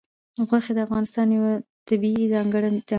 [0.47, 1.53] غوښې د افغانستان یوه
[1.87, 2.83] طبیعي ځانګړتیا ده.